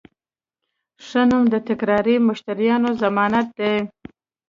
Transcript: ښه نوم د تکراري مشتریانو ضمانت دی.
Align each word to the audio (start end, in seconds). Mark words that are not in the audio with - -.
ښه 1.05 1.21
نوم 1.29 1.43
د 1.53 1.55
تکراري 1.69 2.15
مشتریانو 2.27 2.89
ضمانت 3.01 3.47
دی. 3.59 3.75